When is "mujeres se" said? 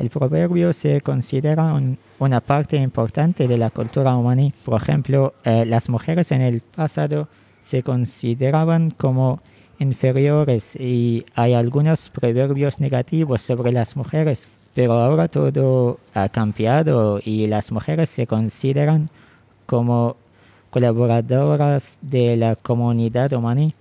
17.70-18.26